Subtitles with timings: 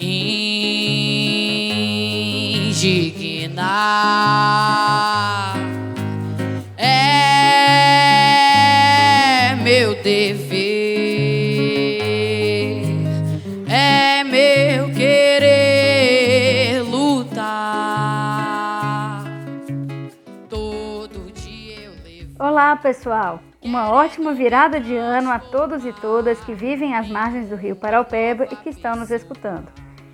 [0.01, 0.47] indignar
[22.39, 23.41] Olá, pessoal!
[23.63, 27.75] Uma ótima virada de ano a todos e todas que vivem às margens do Rio
[27.75, 29.69] Paraupeba e que estão nos escutando.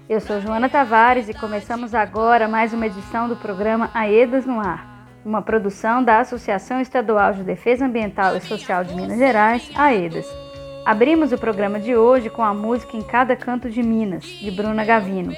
[0.08, 5.08] Eu sou Joana Tavares e começamos agora mais uma edição do programa Aedas no Ar,
[5.24, 10.26] uma produção da Associação Estadual de Defesa Ambiental e Social de Minas Gerais, AEDAS.
[10.86, 14.84] Abrimos o programa de hoje com a música Em Cada Canto de Minas, de Bruna
[14.84, 15.32] Gavino.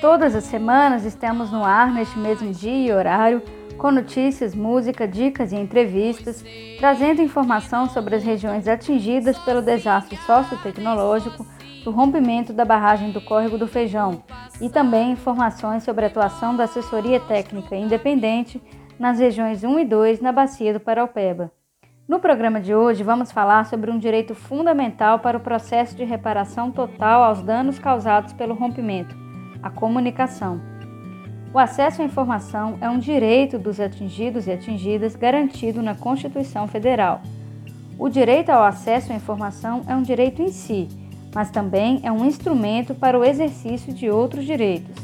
[0.00, 3.42] Todas as semanas estamos no ar neste mesmo dia e horário
[3.78, 6.44] com notícias, música, dicas e entrevistas,
[6.78, 11.46] trazendo informação sobre as regiões atingidas pelo desastre sociotecnológico
[11.84, 14.22] do rompimento da barragem do Córrego do Feijão
[14.60, 18.60] e também informações sobre a atuação da assessoria técnica independente
[18.98, 21.52] nas regiões 1 e 2 na bacia do Paraupeba.
[22.08, 26.72] No programa de hoje vamos falar sobre um direito fundamental para o processo de reparação
[26.72, 29.14] total aos danos causados pelo rompimento,
[29.62, 30.77] a comunicação.
[31.52, 37.22] O acesso à informação é um direito dos atingidos e atingidas garantido na Constituição Federal.
[37.98, 40.86] O direito ao acesso à informação é um direito em si,
[41.34, 44.94] mas também é um instrumento para o exercício de outros direitos.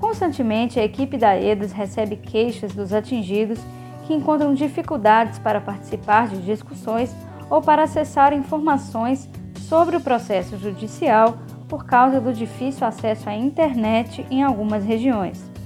[0.00, 3.60] Constantemente, a equipe da EDAS recebe queixas dos atingidos
[4.04, 7.14] que encontram dificuldades para participar de discussões
[7.48, 9.28] ou para acessar informações
[9.68, 15.57] sobre o processo judicial por causa do difícil acesso à internet em algumas regiões.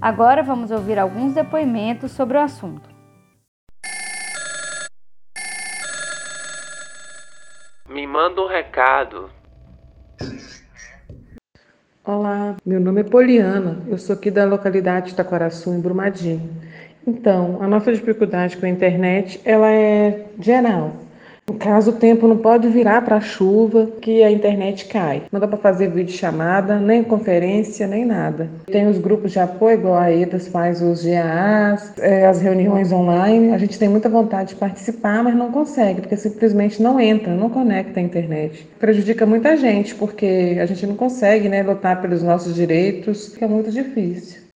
[0.00, 2.88] Agora vamos ouvir alguns depoimentos sobre o assunto.
[7.88, 9.28] Me manda um recado.
[12.04, 16.48] Olá, meu nome é Poliana, eu sou aqui da localidade de Taquaraçu, em Brumadinho.
[17.04, 20.92] Então, a nossa dificuldade com a internet, ela é geral.
[21.54, 25.22] Caso, o tempo não pode virar para chuva, que a internet cai.
[25.30, 28.48] Não dá para fazer vídeo chamada, nem conferência, nem nada.
[28.66, 33.52] Tem os grupos de apoio, igual a EDAS faz os GAAs, é, as reuniões online.
[33.52, 37.50] A gente tem muita vontade de participar, mas não consegue, porque simplesmente não entra, não
[37.50, 38.68] conecta a internet.
[38.78, 43.48] Prejudica muita gente, porque a gente não consegue né, lutar pelos nossos direitos, que é
[43.48, 44.47] muito difícil.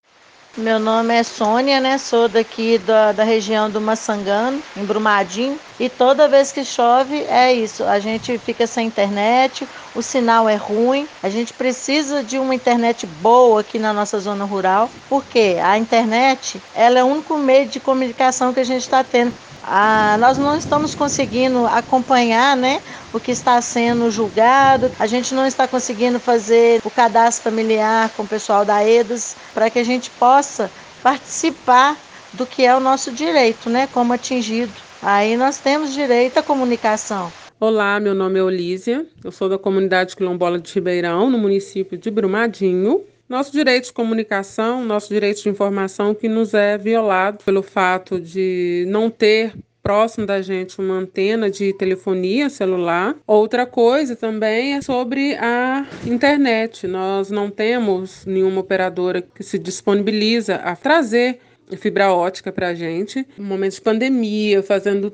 [0.56, 1.96] Meu nome é Sônia, né?
[1.96, 5.58] Sou daqui da, da região do Massangano, em Brumadinho.
[5.80, 7.82] E toda vez que chove é isso.
[7.84, 11.08] A gente fica sem internet, o sinal é ruim.
[11.22, 16.60] A gente precisa de uma internet boa aqui na nossa zona rural, porque a internet
[16.74, 19.32] ela é o único meio de comunicação que a gente está tendo.
[19.64, 22.80] Ah, nós não estamos conseguindo acompanhar né,
[23.12, 28.24] o que está sendo julgado, a gente não está conseguindo fazer o cadastro familiar com
[28.24, 30.70] o pessoal da EDAS para que a gente possa
[31.02, 31.96] participar
[32.32, 34.72] do que é o nosso direito, né, como atingido.
[35.00, 37.32] Aí nós temos direito à comunicação.
[37.60, 42.10] Olá, meu nome é Olísia, eu sou da comunidade quilombola de Ribeirão, no município de
[42.10, 43.04] Brumadinho.
[43.32, 48.84] Nosso direito de comunicação, nosso direito de informação que nos é violado pelo fato de
[48.88, 53.16] não ter próximo da gente uma antena de telefonia celular.
[53.26, 56.86] Outra coisa também é sobre a internet.
[56.86, 61.38] Nós não temos nenhuma operadora que se disponibiliza a trazer
[61.78, 63.26] fibra ótica para a gente.
[63.38, 65.10] No momento de pandemia, fazendo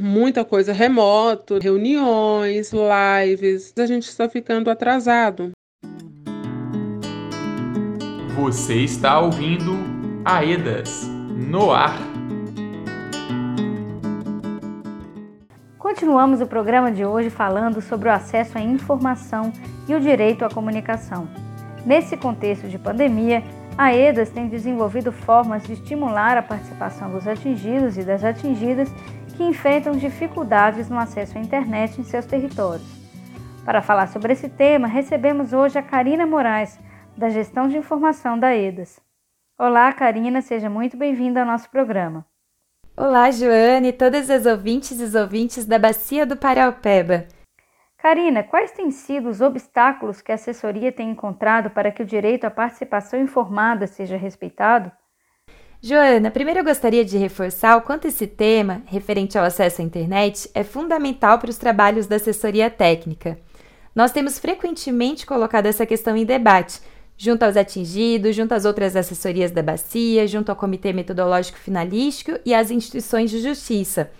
[0.00, 5.50] muita coisa remoto, reuniões, lives, a gente está ficando atrasado.
[8.40, 9.72] Você está ouvindo
[10.24, 11.08] Aedas
[11.50, 11.98] no ar.
[15.76, 19.52] Continuamos o programa de hoje falando sobre o acesso à informação
[19.88, 21.28] e o direito à comunicação.
[21.84, 23.42] Nesse contexto de pandemia,
[23.76, 28.88] a EDAS tem desenvolvido formas de estimular a participação dos atingidos e das atingidas
[29.36, 32.86] que enfrentam dificuldades no acesso à internet em seus territórios.
[33.64, 36.78] Para falar sobre esse tema, recebemos hoje a Karina Moraes,
[37.18, 39.00] da Gestão de Informação da EDAS.
[39.58, 42.24] Olá, Karina, seja muito bem-vinda ao nosso programa.
[42.96, 47.26] Olá, Joane e todas as ouvintes e ouvintes da Bacia do Paraupeba.
[47.96, 52.44] Karina, quais têm sido os obstáculos que a assessoria tem encontrado para que o direito
[52.44, 54.92] à participação informada seja respeitado?
[55.82, 60.48] Joana, primeiro eu gostaria de reforçar o quanto esse tema, referente ao acesso à internet,
[60.54, 63.36] é fundamental para os trabalhos da assessoria técnica.
[63.92, 66.80] Nós temos frequentemente colocado essa questão em debate,
[67.18, 72.54] junto aos atingidos, junto às outras assessorias da bacia, junto ao Comitê Metodológico Finalístico e
[72.54, 74.10] às instituições de justiça.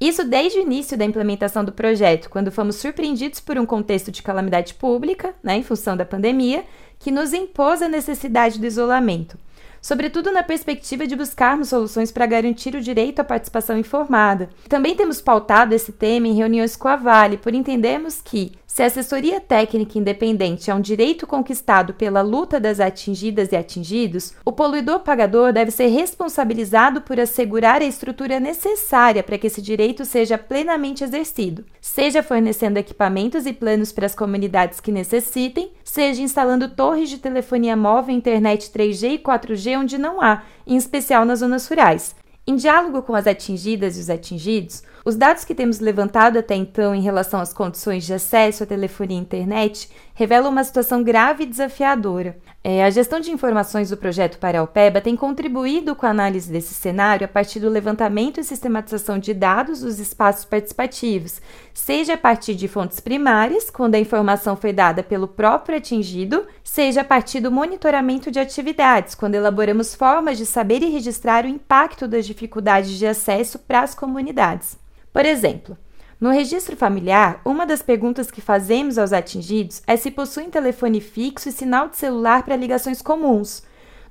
[0.00, 4.22] Isso desde o início da implementação do projeto, quando fomos surpreendidos por um contexto de
[4.22, 6.64] calamidade pública, né, em função da pandemia,
[6.98, 9.36] que nos impôs a necessidade do isolamento
[9.84, 14.48] sobretudo na perspectiva de buscarmos soluções para garantir o direito à participação informada.
[14.66, 18.86] Também temos pautado esse tema em reuniões com a Vale, por entendermos que, se a
[18.86, 25.00] assessoria técnica independente é um direito conquistado pela luta das atingidas e atingidos, o poluidor
[25.00, 31.04] pagador deve ser responsabilizado por assegurar a estrutura necessária para que esse direito seja plenamente
[31.04, 37.18] exercido, seja fornecendo equipamentos e planos para as comunidades que necessitem, seja instalando torres de
[37.18, 42.14] telefonia móvel, internet 3G e 4G onde não há, em especial nas zonas rurais.
[42.46, 46.94] Em diálogo com as atingidas e os atingidos, os dados que temos levantado até então
[46.94, 51.46] em relação às condições de acesso à telefonia e internet revelam uma situação grave e
[51.46, 52.38] desafiadora.
[52.62, 57.26] É, a gestão de informações do projeto Paralpeba tem contribuído com a análise desse cenário
[57.26, 61.42] a partir do levantamento e sistematização de dados dos espaços participativos,
[61.74, 67.02] seja a partir de fontes primárias, quando a informação foi dada pelo próprio atingido, seja
[67.02, 72.08] a partir do monitoramento de atividades, quando elaboramos formas de saber e registrar o impacto
[72.08, 74.82] das dificuldades de acesso para as comunidades.
[75.14, 75.78] Por exemplo,
[76.20, 81.48] no registro familiar, uma das perguntas que fazemos aos atingidos é se possuem telefone fixo
[81.48, 83.62] e sinal de celular para ligações comuns.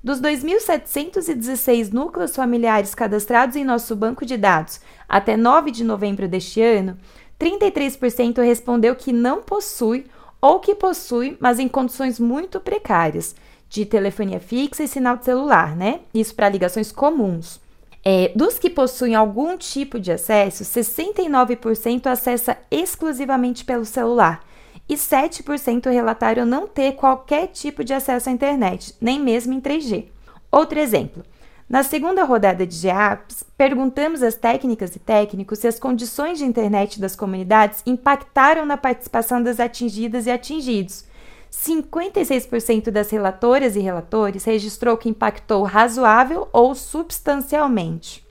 [0.01, 4.79] Dos 2.716 núcleos familiares cadastrados em nosso banco de dados
[5.09, 6.97] até 9 de novembro deste ano,
[7.37, 10.05] 33% respondeu que não possui
[10.39, 13.35] ou que possui, mas em condições muito precárias,
[13.67, 15.99] de telefonia fixa e sinal de celular, né?
[16.13, 17.61] Isso para ligações comuns.
[18.05, 24.43] É, dos que possuem algum tipo de acesso, 69% acessa exclusivamente pelo celular
[24.89, 30.07] e 7% relataram não ter qualquer tipo de acesso à internet, nem mesmo em 3G.
[30.51, 31.23] Outro exemplo.
[31.69, 36.99] Na segunda rodada de GEAPS, perguntamos às técnicas e técnicos se as condições de internet
[36.99, 41.05] das comunidades impactaram na participação das atingidas e atingidos.
[41.53, 48.25] 56% das relatoras e relatores registrou que impactou razoável ou substancialmente.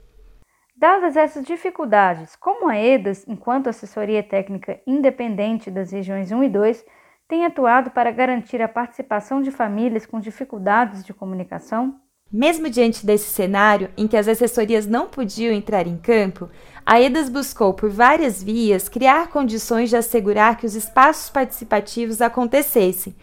[0.75, 6.85] Dadas essas dificuldades, como a EDAS, enquanto assessoria técnica independente das regiões 1 e 2,
[7.25, 11.97] tem atuado para garantir a participação de famílias com dificuldades de comunicação?
[12.33, 16.49] Mesmo diante desse cenário em que as assessorias não podiam entrar em campo,
[16.83, 23.15] a EDAS buscou por várias vias criar condições de assegurar que os espaços participativos acontecessem.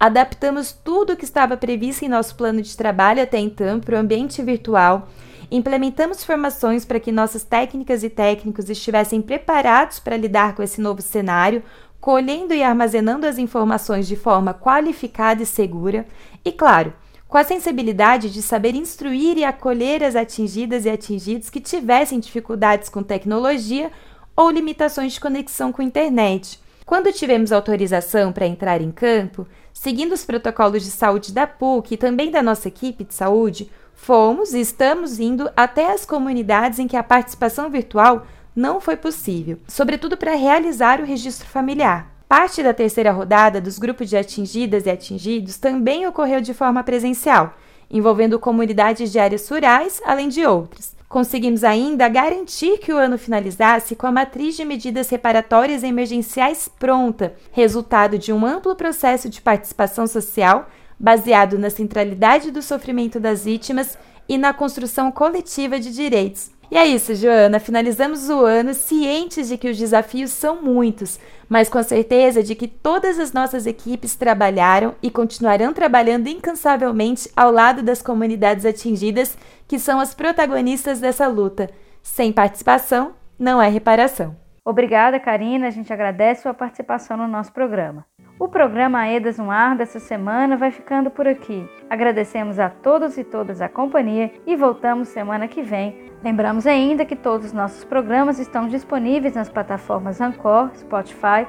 [0.00, 4.00] Adaptamos tudo o que estava previsto em nosso plano de trabalho até então para o
[4.00, 5.08] ambiente virtual.
[5.48, 11.00] Implementamos formações para que nossas técnicas e técnicos estivessem preparados para lidar com esse novo
[11.00, 11.62] cenário,
[12.00, 16.04] colhendo e armazenando as informações de forma qualificada e segura.
[16.44, 16.92] E, claro,
[17.36, 22.88] com a sensibilidade de saber instruir e acolher as atingidas e atingidos que tivessem dificuldades
[22.88, 23.92] com tecnologia
[24.34, 26.58] ou limitações de conexão com a internet.
[26.86, 31.98] Quando tivemos autorização para entrar em campo, seguindo os protocolos de saúde da PUC e
[31.98, 36.96] também da nossa equipe de saúde, fomos e estamos indo até as comunidades em que
[36.96, 42.15] a participação virtual não foi possível, sobretudo para realizar o registro familiar.
[42.28, 47.54] Parte da terceira rodada dos grupos de atingidas e atingidos também ocorreu de forma presencial,
[47.88, 50.96] envolvendo comunidades de áreas rurais, além de outras.
[51.08, 57.32] Conseguimos ainda garantir que o ano finalizasse com a matriz de medidas reparatórias emergenciais pronta,
[57.52, 63.96] resultado de um amplo processo de participação social baseado na centralidade do sofrimento das vítimas
[64.28, 67.60] e na construção coletiva de direitos, e é isso, Joana.
[67.60, 71.18] Finalizamos o ano cientes de que os desafios são muitos,
[71.48, 77.50] mas com certeza de que todas as nossas equipes trabalharam e continuarão trabalhando incansavelmente ao
[77.50, 81.70] lado das comunidades atingidas, que são as protagonistas dessa luta.
[82.02, 84.36] Sem participação, não é reparação.
[84.64, 85.68] Obrigada, Karina.
[85.68, 88.04] A gente agradece sua participação no nosso programa.
[88.38, 91.66] O programa Aedas no Ar dessa semana vai ficando por aqui.
[91.88, 96.12] Agradecemos a todos e todas a companhia e voltamos semana que vem.
[96.22, 101.46] Lembramos ainda que todos os nossos programas estão disponíveis nas plataformas Anchor, Spotify,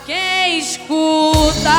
[0.06, 1.70] Quem escuta